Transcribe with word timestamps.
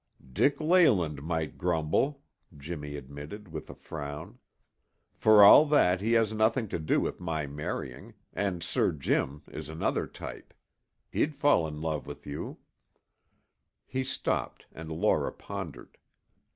"Dick 0.33 0.59
Leyland 0.59 1.21
might 1.21 1.59
grumble," 1.59 2.23
Jimmy 2.57 2.95
admitted 2.95 3.49
with 3.49 3.69
a 3.69 3.75
frown. 3.75 4.39
"For 5.13 5.43
all 5.43 5.67
that, 5.67 6.01
he 6.01 6.13
has 6.13 6.33
nothing 6.33 6.67
to 6.69 6.79
do 6.79 6.99
with 6.99 7.19
my 7.19 7.45
marrying, 7.45 8.15
and 8.33 8.63
Sir 8.63 8.93
Jim 8.93 9.43
is 9.51 9.69
another 9.69 10.07
type. 10.07 10.55
He'd 11.11 11.35
fall 11.35 11.67
in 11.67 11.81
love 11.81 12.07
with 12.07 12.25
you" 12.25 12.57
He 13.85 14.03
stopped 14.03 14.65
and 14.71 14.91
Laura 14.91 15.31
pondered. 15.31 15.99